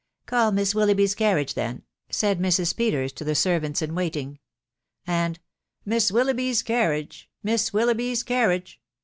[0.25, 2.75] "Call Miss Willoughby's carriage, then," said Mrs.
[2.75, 4.39] Peters to the sjervants in waiting....
[5.05, 5.37] And"
[5.85, 7.25] Miss Willoughby's car riage!
[7.43, 8.81] Miss Willoughby's carriage!"